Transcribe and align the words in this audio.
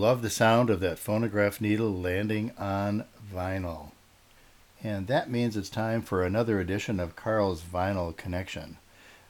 love 0.00 0.22
the 0.22 0.30
sound 0.30 0.70
of 0.70 0.80
that 0.80 0.98
phonograph 0.98 1.60
needle 1.60 1.92
landing 1.92 2.50
on 2.56 3.04
vinyl. 3.34 3.90
And 4.82 5.06
that 5.08 5.30
means 5.30 5.58
it's 5.58 5.68
time 5.68 6.00
for 6.00 6.22
another 6.22 6.58
edition 6.58 6.98
of 6.98 7.16
Carl's 7.16 7.60
Vinyl 7.60 8.16
Connection. 8.16 8.78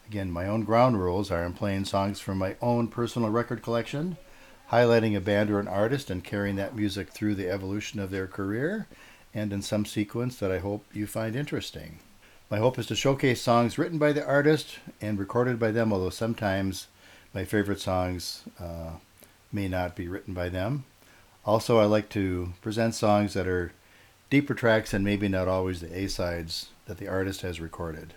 Again, 0.06 0.30
my 0.30 0.46
own 0.46 0.62
ground 0.62 1.00
rules 1.00 1.28
are 1.28 1.42
I'm 1.42 1.54
playing 1.54 1.86
songs 1.86 2.20
from 2.20 2.38
my 2.38 2.54
own 2.62 2.86
personal 2.86 3.30
record 3.30 3.64
collection, 3.64 4.16
highlighting 4.70 5.16
a 5.16 5.20
band 5.20 5.50
or 5.50 5.58
an 5.58 5.66
artist 5.66 6.08
and 6.08 6.22
carrying 6.22 6.54
that 6.54 6.76
music 6.76 7.10
through 7.10 7.34
the 7.34 7.50
evolution 7.50 7.98
of 7.98 8.12
their 8.12 8.28
career, 8.28 8.86
and 9.34 9.52
in 9.52 9.62
some 9.62 9.84
sequence 9.84 10.36
that 10.36 10.52
I 10.52 10.60
hope 10.60 10.84
you 10.92 11.08
find 11.08 11.34
interesting. 11.34 11.98
My 12.48 12.58
hope 12.58 12.78
is 12.78 12.86
to 12.86 12.94
showcase 12.94 13.42
songs 13.42 13.76
written 13.76 13.98
by 13.98 14.12
the 14.12 14.24
artist 14.24 14.78
and 15.00 15.18
recorded 15.18 15.58
by 15.58 15.72
them, 15.72 15.92
although 15.92 16.10
sometimes 16.10 16.86
my 17.34 17.44
favorite 17.44 17.80
songs 17.80 18.44
uh, 18.60 18.90
may 19.52 19.68
not 19.68 19.96
be 19.96 20.08
written 20.08 20.34
by 20.34 20.48
them. 20.48 20.84
Also, 21.44 21.78
I 21.78 21.84
like 21.84 22.08
to 22.10 22.52
present 22.60 22.94
songs 22.94 23.34
that 23.34 23.46
are 23.46 23.72
deeper 24.28 24.54
tracks 24.54 24.94
and 24.94 25.04
maybe 25.04 25.28
not 25.28 25.48
always 25.48 25.80
the 25.80 25.96
A 25.96 26.08
sides 26.08 26.68
that 26.86 26.98
the 26.98 27.08
artist 27.08 27.42
has 27.42 27.60
recorded. 27.60 28.14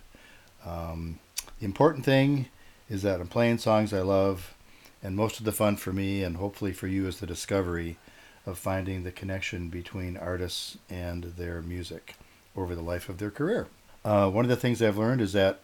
Um, 0.66 1.20
the 1.60 1.66
important 1.66 2.06
thing 2.06 2.48
is 2.90 3.02
that 3.02 3.20
I'm 3.20 3.28
playing 3.28 3.58
songs 3.58 3.94
I 3.94 4.02
love, 4.02 4.54
and 5.02 5.16
most 5.16 5.40
of 5.40 5.46
the 5.46 5.52
fun 5.52 5.78
for 5.78 5.92
me 5.92 6.24
and 6.24 6.38
hopefully 6.38 6.74
for 6.74 6.88
you 6.88 7.08
is 7.08 7.20
the 7.20 7.28
discovery 7.28 7.98
of 8.46 8.58
finding 8.58 9.04
the 9.04 9.12
connection 9.12 9.70
between 9.70 10.18
artists 10.18 10.78
and 10.90 11.24
their 11.24 11.62
music 11.62 12.16
over 12.56 12.76
the 12.76 12.82
life 12.82 13.10
of 13.10 13.18
their 13.18 13.32
career. 13.32 13.68
Uh, 14.04 14.30
one 14.30 14.46
of 14.46 14.50
the 14.50 14.58
things 14.58 14.82
I've 14.82 14.98
learned 14.98 15.22
is 15.22 15.34
that 15.34 15.62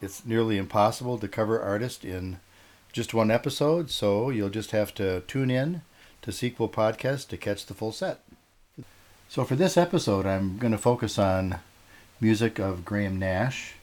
it's 0.00 0.24
nearly 0.24 0.56
impossible 0.56 1.18
to 1.18 1.28
cover 1.28 1.60
artists 1.60 2.04
in 2.04 2.38
just 2.92 3.14
one 3.14 3.30
episode, 3.30 3.90
so 3.90 4.28
you'll 4.28 4.50
just 4.50 4.72
have 4.72 4.92
to 4.94 5.22
tune 5.22 5.50
in 5.50 5.80
to 6.20 6.30
Sequel 6.30 6.68
Podcast 6.68 7.28
to 7.28 7.38
catch 7.38 7.64
the 7.64 7.72
full 7.72 7.90
set. 7.90 8.20
So 9.30 9.44
for 9.44 9.56
this 9.56 9.78
episode, 9.78 10.26
I'm 10.26 10.58
going 10.58 10.72
to 10.72 10.78
focus 10.78 11.18
on 11.18 11.60
music 12.20 12.58
of 12.58 12.84
Graham 12.84 13.18
Nash 13.18 13.76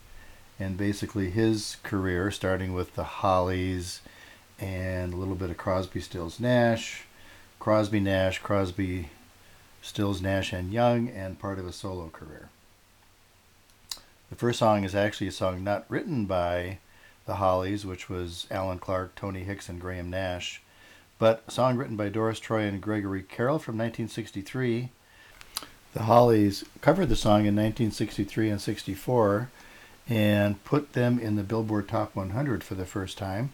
and 0.60 0.78
basically 0.78 1.32
his 1.32 1.78
career, 1.82 2.30
starting 2.30 2.74
with 2.74 2.94
the 2.94 3.04
Hollies 3.04 4.02
and 4.60 5.12
a 5.12 5.18
little 5.18 5.36
bit 5.36 5.50
of 5.50 5.58
Crosby, 5.58 6.02
Stills, 6.02 6.40
Nash, 6.40 7.06
Crosby, 7.58 8.00
Nash, 8.00 8.38
Crosby, 8.40 9.10
Stills, 9.82 10.22
Nash, 10.22 10.54
and 10.54 10.72
Young, 10.72 11.10
and 11.10 11.40
part 11.40 11.58
of 11.58 11.66
a 11.66 11.74
solo 11.74 12.10
career. 12.10 12.50
The 14.30 14.36
first 14.36 14.60
song 14.60 14.84
is 14.84 14.94
actually 14.94 15.28
a 15.28 15.32
song 15.32 15.64
not 15.64 15.86
written 15.90 16.26
by 16.26 16.78
the 17.30 17.36
Hollies, 17.36 17.86
which 17.86 18.10
was 18.10 18.46
Allan 18.52 18.80
Clarke, 18.80 19.16
Tony 19.16 19.44
Hicks, 19.44 19.70
and 19.70 19.80
Graham 19.80 20.10
Nash, 20.10 20.62
but 21.18 21.44
a 21.48 21.52
song 21.52 21.78
written 21.78 21.96
by 21.96 22.10
Doris 22.10 22.40
Troy 22.40 22.64
and 22.64 22.82
Gregory 22.82 23.24
Carroll 23.24 23.60
from 23.60 23.78
1963 23.78 24.90
the 25.94 26.04
Hollies 26.04 26.66
covered 26.82 27.10
the 27.10 27.16
song 27.16 27.42
in 27.46 27.56
1963 27.56 28.50
and 28.50 28.62
64 28.62 29.50
and 30.08 30.64
put 30.64 30.94
them 30.94 31.18
in 31.20 31.36
the 31.36 31.44
Billboard 31.44 31.88
Top 31.88 32.16
100 32.16 32.64
for 32.64 32.76
the 32.76 32.86
first 32.86 33.18
time. 33.18 33.52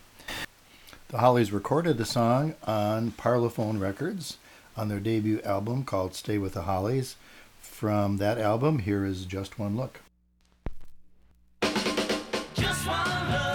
The 1.09 1.19
Hollies 1.19 1.53
recorded 1.53 1.97
the 1.97 2.05
song 2.05 2.55
on 2.65 3.11
Parlophone 3.11 3.79
Records 3.79 4.37
on 4.75 4.89
their 4.89 4.99
debut 4.99 5.41
album 5.45 5.83
called 5.85 6.13
Stay 6.13 6.37
with 6.37 6.53
the 6.53 6.63
Hollies. 6.63 7.15
From 7.61 8.17
that 8.17 8.37
album, 8.37 8.79
here 8.79 9.05
is 9.05 9.25
Just 9.25 9.57
One 9.57 9.77
Look. 9.77 10.01
Just 11.61 12.87
one 12.87 13.31
look. 13.31 13.54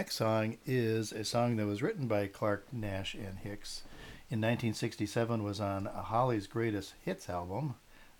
Next 0.00 0.16
song 0.16 0.56
is 0.64 1.12
a 1.12 1.26
song 1.26 1.56
that 1.56 1.66
was 1.66 1.82
written 1.82 2.06
by 2.06 2.26
Clarke 2.26 2.72
Nash, 2.72 3.12
and 3.12 3.36
Hicks. 3.36 3.82
In 4.30 4.40
1967 4.40 5.42
was 5.42 5.60
on 5.60 5.84
Hollies' 5.84 6.46
Greatest 6.46 6.94
Hits 7.04 7.28
album. 7.28 7.74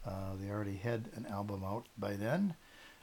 Uh, 0.05 0.35
they 0.39 0.51
already 0.51 0.77
had 0.77 1.09
an 1.17 1.25
album 1.25 1.65
out 1.65 1.87
by 1.97 2.17
then 2.17 2.55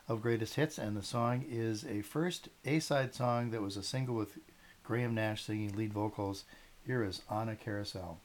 of 0.07 0.21
Greatest 0.21 0.53
Hits, 0.53 0.77
and 0.77 0.95
the 0.95 1.01
song 1.01 1.43
is 1.49 1.85
a 1.85 2.03
first 2.03 2.49
A-side 2.65 3.15
song 3.15 3.49
that 3.49 3.63
was 3.63 3.77
a 3.77 3.81
single 3.81 4.13
with 4.13 4.37
Graham 4.83 5.15
Nash 5.15 5.45
singing 5.45 5.75
lead 5.75 5.91
vocals. 5.91 6.43
Here 6.85 7.03
is 7.03 7.23
On 7.31 7.49
a 7.49 7.55
Carousel. 7.55 8.21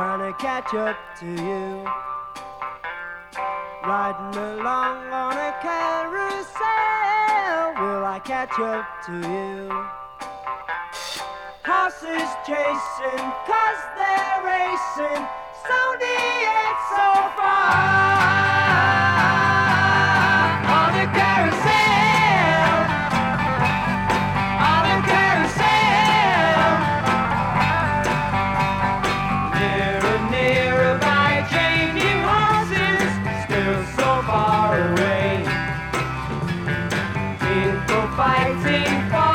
Trying 0.00 0.32
to 0.32 0.38
catch 0.38 0.72
up 0.72 0.96
to 1.14 1.26
you. 1.26 1.84
Riding 3.86 4.40
along 4.40 4.96
on 5.12 5.36
a 5.36 5.52
carousel, 5.60 6.64
will 7.76 8.06
I 8.06 8.18
catch 8.24 8.58
up 8.58 8.86
to 9.04 9.12
you? 9.12 9.68
Horses 11.66 12.30
chasing, 12.46 13.26
cause 13.44 13.82
they're 13.98 14.40
racing, 14.42 15.22
Sony 15.68 16.16
it's 16.48 16.84
so 16.96 17.10
far. 17.36 18.59
Fighting 38.20 39.08
for 39.08 39.29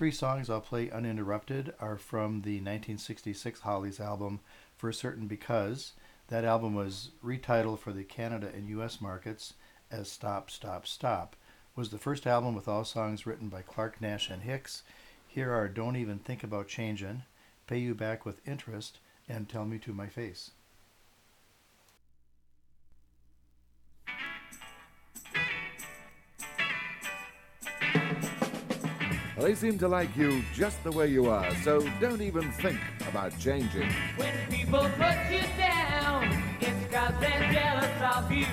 three 0.00 0.10
songs 0.10 0.48
I'll 0.48 0.62
play 0.62 0.90
uninterrupted 0.90 1.74
are 1.78 1.98
from 1.98 2.40
the 2.40 2.52
1966 2.52 3.60
Hollies 3.60 4.00
album 4.00 4.40
For 4.74 4.92
Certain 4.92 5.26
Because. 5.26 5.92
That 6.28 6.42
album 6.42 6.72
was 6.74 7.10
retitled 7.22 7.80
for 7.80 7.92
the 7.92 8.02
Canada 8.02 8.50
and 8.56 8.66
US 8.70 9.02
markets 9.02 9.52
as 9.90 10.10
Stop, 10.10 10.50
Stop, 10.50 10.86
Stop. 10.86 11.36
Was 11.76 11.90
the 11.90 11.98
first 11.98 12.26
album 12.26 12.54
with 12.54 12.66
all 12.66 12.86
songs 12.86 13.26
written 13.26 13.50
by 13.50 13.60
Clarke 13.60 14.00
Nash 14.00 14.30
and 14.30 14.40
Hicks. 14.40 14.84
Here 15.28 15.52
are 15.52 15.68
Don't 15.68 15.96
Even 15.96 16.18
Think 16.18 16.42
About 16.42 16.66
Changin', 16.66 17.24
Pay 17.66 17.80
You 17.80 17.94
Back 17.94 18.24
with 18.24 18.40
Interest, 18.48 19.00
and 19.28 19.50
Tell 19.50 19.66
Me 19.66 19.78
to 19.80 19.92
My 19.92 20.06
Face. 20.06 20.52
They 29.40 29.54
seem 29.54 29.78
to 29.78 29.88
like 29.88 30.14
you 30.16 30.42
just 30.54 30.82
the 30.84 30.92
way 30.92 31.06
you 31.06 31.30
are, 31.30 31.54
so 31.64 31.80
don't 32.00 32.20
even 32.20 32.52
think 32.52 32.78
about 33.08 33.36
changing. 33.38 33.90
When 34.16 34.34
people 34.50 34.80
put 34.98 35.16
you 35.30 35.42
down, 35.56 36.44
it's 36.60 36.94
cause 36.94 37.14
they're 37.20 37.52
jealous 37.52 38.16
of 38.16 38.30
you. 38.30 38.46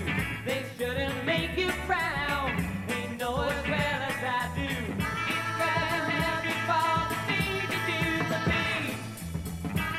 They 0.45 0.63
shouldn't 0.77 1.25
make 1.25 1.57
you 1.57 1.71
frown. 1.85 2.55
They 2.87 3.07
know 3.17 3.41
as 3.41 3.67
well 3.67 4.01
as 4.09 4.23
I 4.23 4.49
do. 4.55 4.63
It's 4.63 5.49
cause 5.59 6.07
happy 6.23 6.55
for 6.69 6.91
the 7.11 7.19
things 7.27 7.67
you 7.73 7.79
do 7.91 8.01
to 8.31 8.39
me. 8.47 8.65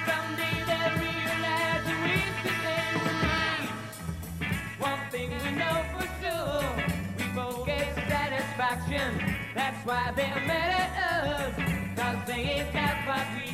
Someday 0.08 0.56
they'll 0.68 0.96
realize 1.04 1.82
the 1.84 1.96
risk 2.08 2.38
that 2.46 2.58
they 2.64 2.86
were 3.04 3.18
made. 3.28 3.76
One 4.78 5.02
thing 5.10 5.28
we 5.30 5.50
know 5.58 5.76
for 5.92 6.06
sure, 6.22 6.64
we 7.18 7.24
both 7.34 7.66
get 7.66 7.94
satisfaction. 8.08 9.36
That's 9.54 9.84
why 9.84 10.12
they're 10.16 10.46
mad 10.46 10.77
they 12.38 12.44
ain't 12.44 12.72
got 12.72 12.94
what 13.08 13.26
we 13.34 13.47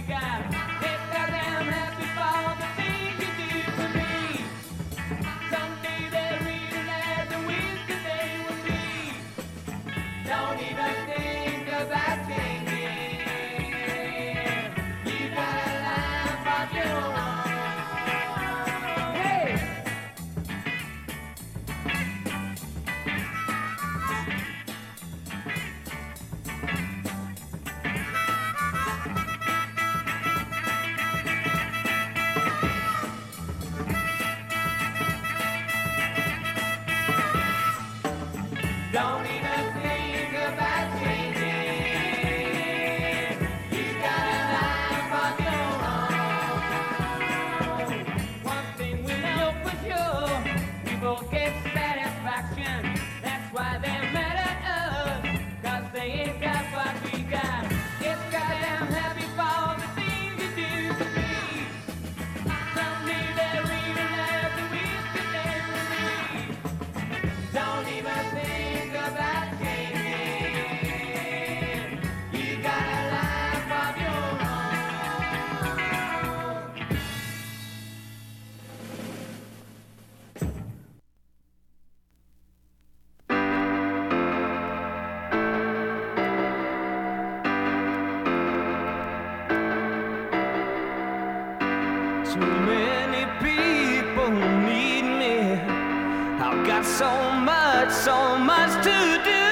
so 98.03 98.37
much 98.39 98.73
to 98.85 98.99
do. 99.25 99.45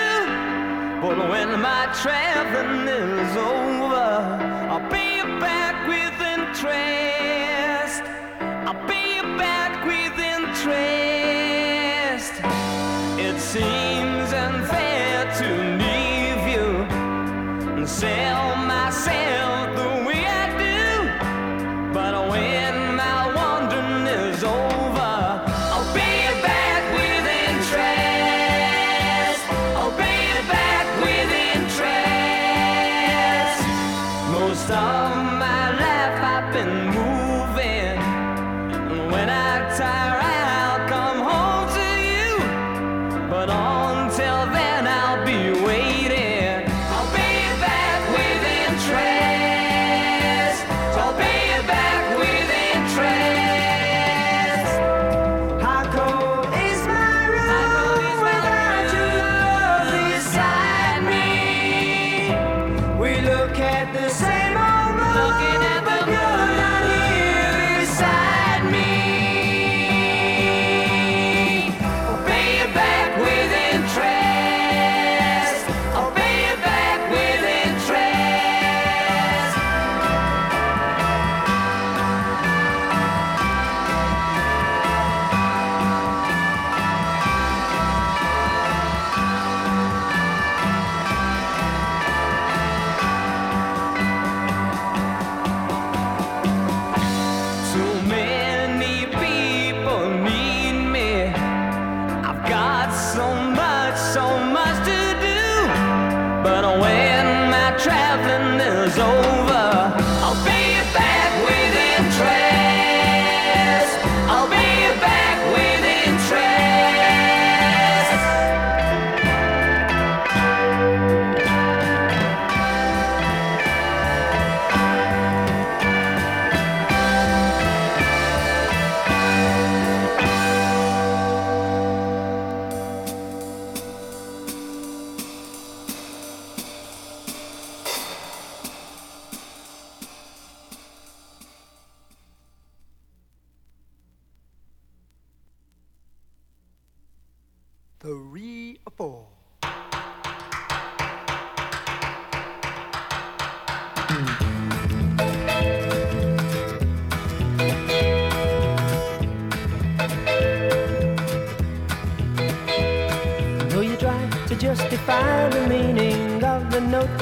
But 1.00 1.16
when 1.30 1.60
my 1.60 1.86
traveling 2.02 2.88
is 2.88 3.36
over, 3.36 4.10
I'll 4.70 4.88
be 4.90 5.22
back 5.40 5.86
with 5.86 6.20
interest. 6.38 8.02
I'll 8.66 8.86
be 8.86 9.22
back 9.38 9.84
with 9.86 10.18
interest. 10.18 10.72
It 13.20 13.36
seems 13.40 13.81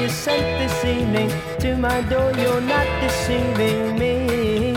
you 0.01 0.09
sent 0.09 0.43
this 0.59 0.85
evening 0.85 1.31
to 1.59 1.77
my 1.77 2.01
door, 2.03 2.33
you're 2.33 2.61
not 2.63 2.87
deceiving 3.03 3.99
me. 3.99 4.75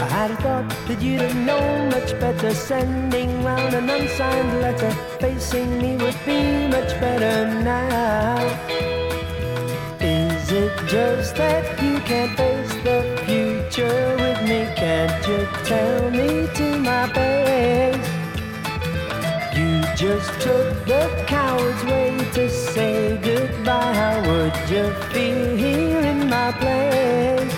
I 0.00 0.06
had 0.06 0.32
a 0.32 0.36
thought 0.36 0.68
that 0.88 1.00
you'd 1.00 1.20
have 1.20 1.36
known 1.36 1.90
much 1.90 2.10
better. 2.18 2.52
Sending 2.52 3.44
round 3.44 3.74
an 3.74 3.88
unsigned 3.88 4.60
letter, 4.60 4.90
facing 5.20 5.78
me 5.78 5.96
would 5.96 6.18
be 6.26 6.66
much 6.66 6.98
better 7.00 7.46
now. 7.62 8.38
Is 10.00 10.50
it 10.50 10.72
just 10.88 11.36
that 11.36 11.64
you 11.80 12.00
can't 12.00 12.36
face 12.36 12.74
the 12.82 12.98
future 13.24 14.16
with 14.22 14.40
me? 14.42 14.60
Can't 14.74 15.28
you 15.28 15.46
tell 15.64 16.10
me 16.10 16.48
to 16.58 16.78
my 16.78 17.06
face? 17.14 18.08
You 19.56 19.80
just 19.94 20.32
took 20.40 20.86
the 20.86 21.24
coward's 21.28 21.84
way 21.84 22.18
to 22.32 22.48
say 22.50 23.16
goodbye. 23.18 23.31
You 24.68 24.92
feel 25.12 25.56
here 25.56 26.00
in 26.00 26.30
my 26.30 26.52
place? 26.52 27.52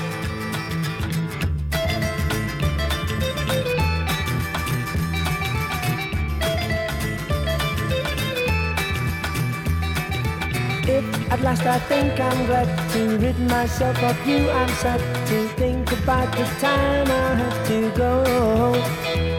If 10.86 11.32
at 11.32 11.40
last 11.40 11.64
I 11.66 11.78
think 11.78 12.18
I'm 12.20 12.46
glad 12.46 12.68
to 12.92 13.18
rid 13.18 13.38
myself 13.40 14.02
of 14.02 14.26
you, 14.26 14.50
I'm 14.50 14.68
sad 14.82 15.00
to 15.28 15.48
think 15.56 15.90
about 15.92 16.30
the 16.36 16.44
time 16.60 17.08
I 17.10 17.34
have 17.34 17.68
to 17.68 17.90
go. 17.96 19.33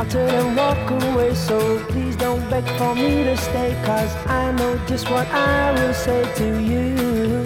I'll 0.00 0.06
turn 0.06 0.30
and 0.30 0.56
walk 0.56 0.90
away, 0.90 1.34
so 1.34 1.78
please 1.90 2.16
don't 2.16 2.40
beg 2.48 2.64
for 2.78 2.94
me 2.94 3.22
to 3.24 3.36
stay, 3.36 3.78
cause 3.84 4.16
I 4.26 4.50
know 4.52 4.80
just 4.86 5.10
what 5.10 5.26
I 5.28 5.72
will 5.72 5.92
say 5.92 6.22
to 6.36 6.58
you. 6.58 7.44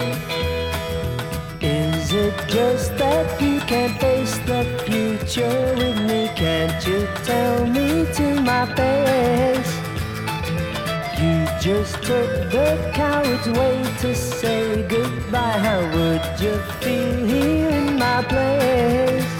Is 1.59 2.13
it 2.13 2.33
just 2.47 2.97
that 2.97 3.41
you 3.41 3.59
can't 3.59 3.99
face 3.99 4.37
the 4.47 4.63
future 4.87 5.75
with 5.75 5.99
me? 6.07 6.31
Can't 6.37 6.79
you 6.87 7.05
tell 7.25 7.67
me 7.67 8.05
to 8.13 8.39
my 8.39 8.65
face? 8.73 9.73
You 11.19 11.45
just 11.59 11.95
took 12.03 12.31
the 12.55 12.89
coward's 12.93 13.49
way 13.49 13.83
to 13.99 14.15
say 14.15 14.87
goodbye. 14.87 15.59
How 15.59 15.81
would 15.93 16.39
you 16.39 16.55
feel 16.79 17.25
here 17.25 17.67
in 17.67 17.99
my 17.99 18.23
place? 18.23 19.34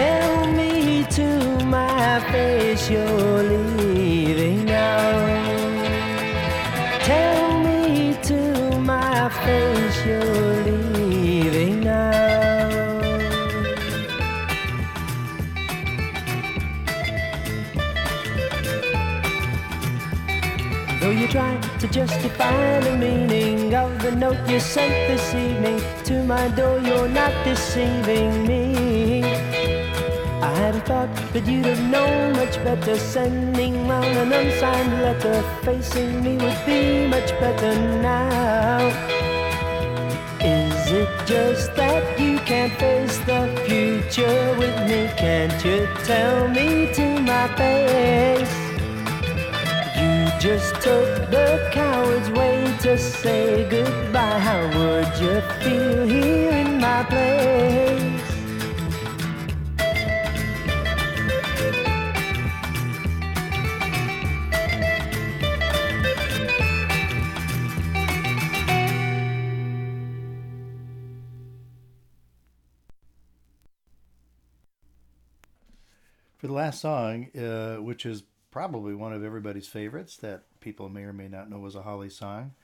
Tell 0.00 0.46
me 0.52 1.04
to 1.18 1.28
my 1.66 2.20
face 2.32 2.88
you're 2.88 3.42
leaving 3.42 4.64
now. 4.64 5.10
Tell 7.10 7.60
me 7.66 8.16
to 8.22 8.40
my 8.80 9.28
face 9.44 9.98
you're 10.06 10.54
leaving 10.68 11.80
now. 11.80 12.70
Though 21.00 21.10
you 21.10 21.28
try 21.28 21.52
to 21.80 21.86
justify 21.88 22.80
the 22.80 22.96
meaning 22.96 23.74
of 23.74 23.90
the 24.02 24.12
note 24.12 24.48
you 24.48 24.60
sent 24.60 24.94
this 25.10 25.34
evening 25.34 25.78
to 26.04 26.24
my 26.24 26.48
door, 26.48 26.78
you're 26.78 27.08
not 27.20 27.32
deceiving 27.44 28.46
me. 28.46 29.09
I 30.50 30.54
had 30.54 30.74
a 30.74 30.80
thought 30.80 31.14
that 31.32 31.46
you'd 31.46 31.64
have 31.66 31.80
known 31.94 32.32
much 32.32 32.56
better. 32.64 32.98
Sending 32.98 33.86
round 33.86 34.16
an 34.22 34.32
unsigned 34.32 34.94
letter, 35.00 35.44
facing 35.62 36.24
me 36.24 36.32
would 36.42 36.60
be 36.66 37.06
much 37.06 37.30
better 37.38 37.72
now. 38.02 38.78
Is 40.40 40.90
it 40.90 41.08
just 41.24 41.72
that 41.76 42.18
you 42.18 42.40
can't 42.40 42.72
face 42.80 43.18
the 43.30 43.42
future 43.64 44.56
with 44.58 44.76
me? 44.90 45.00
Can't 45.16 45.64
you 45.64 45.86
tell 46.02 46.48
me 46.48 46.92
to 46.94 47.06
my 47.20 47.46
face? 47.60 48.56
You 50.00 50.12
just 50.40 50.74
took 50.82 51.30
the 51.30 51.70
coward's 51.70 52.28
way 52.30 52.76
to 52.80 52.98
say 52.98 53.68
goodbye. 53.70 54.40
How 54.40 54.62
would 54.76 55.12
you 55.22 55.40
feel 55.62 56.08
here 56.08 56.50
in 56.50 56.80
my 56.80 57.04
place? 57.04 58.09
The 76.50 76.56
last 76.56 76.80
song, 76.80 77.28
uh, 77.38 77.76
which 77.76 78.04
is 78.04 78.24
probably 78.50 78.92
one 78.92 79.12
of 79.12 79.22
everybody's 79.22 79.68
favorites 79.68 80.16
that 80.16 80.46
people 80.58 80.88
may 80.88 81.04
or 81.04 81.12
may 81.12 81.28
not 81.28 81.48
know 81.48 81.60
was 81.60 81.76
a 81.76 81.82
Holly 81.82 82.10
song, 82.10 82.54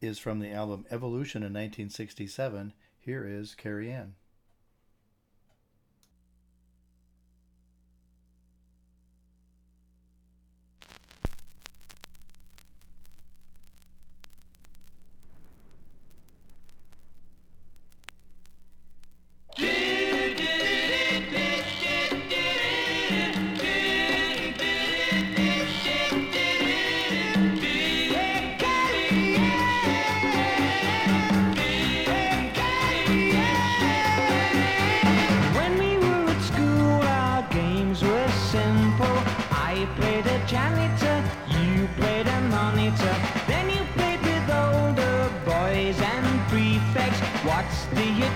is 0.00 0.18
from 0.18 0.38
the 0.38 0.50
album 0.50 0.86
Evolution 0.90 1.42
in 1.42 1.52
1967. 1.52 2.72
Here 2.98 3.26
is 3.28 3.54
Carrie 3.54 3.92
Anne. 3.92 4.14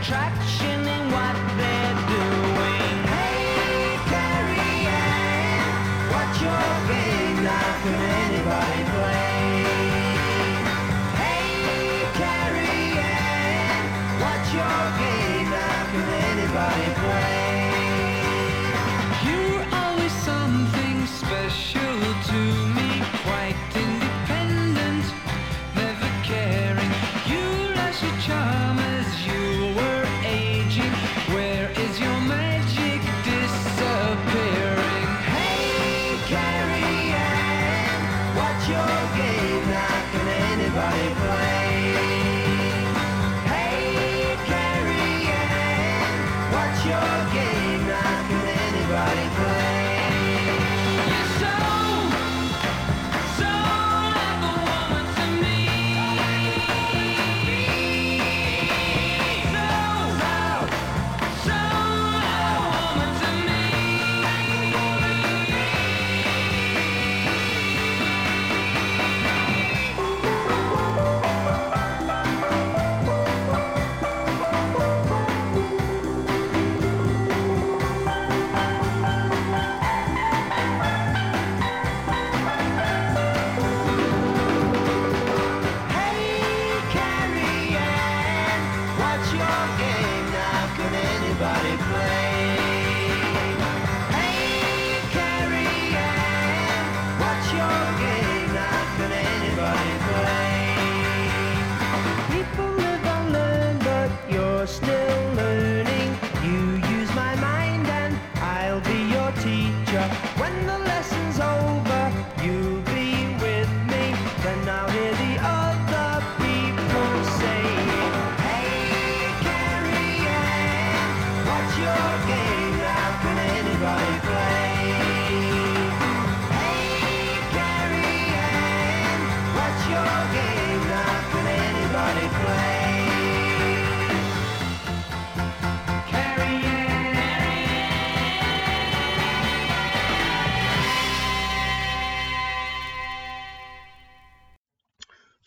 Attraction 0.09 0.48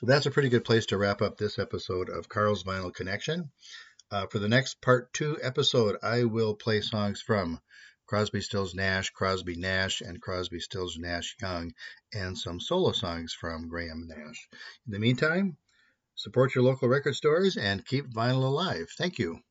So 0.02 0.08
that's 0.08 0.26
a 0.26 0.32
pretty 0.32 0.50
good 0.50 0.66
place 0.66 0.88
to 0.88 0.98
wrap 0.98 1.22
up 1.22 1.38
this 1.38 1.60
episode 1.60 2.10
of 2.10 2.28
Carl's 2.28 2.64
Vinyl 2.64 2.92
Connection. 2.92 3.52
Uh, 4.10 4.26
for 4.26 4.40
the 4.40 4.50
next 4.50 4.82
part 4.82 5.14
two 5.14 5.38
episode, 5.44 5.96
I 6.02 6.24
will 6.24 6.56
play 6.56 6.82
songs 6.82 7.22
from 7.22 7.62
Crosby, 8.08 8.42
Stills, 8.42 8.74
Nash, 8.74 9.12
Crosby, 9.12 9.56
Nash, 9.58 10.02
and 10.02 10.20
Crosby, 10.20 10.60
Stills, 10.60 10.98
Nash, 10.98 11.36
Young, 11.40 11.76
and 12.12 12.36
some 12.36 12.60
solo 12.60 12.94
songs 12.94 13.32
from 13.32 13.68
Graham 13.68 14.08
Nash. 14.08 14.50
In 14.88 14.94
the 14.94 14.98
meantime, 14.98 15.58
support 16.16 16.56
your 16.56 16.64
local 16.64 16.90
record 16.90 17.14
stores 17.14 17.56
and 17.56 17.86
keep 17.86 18.12
vinyl 18.12 18.46
alive. 18.46 18.88
Thank 18.98 19.20
you. 19.20 19.42